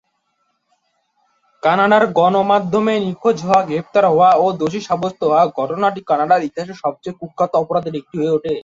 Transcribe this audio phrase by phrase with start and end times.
[1.63, 7.51] কানাডার গণমাধ্যমে নিখোঁজ হওয়া, গ্রেপ্তার হওয়া ও দোষী সাব্যস্ত হওয়া ঘটনাটি কানাডার ইতিহাসের সবচেয়ে কুখ্যাত
[7.55, 8.53] অপরাধের একটি হয়ে ওঠে।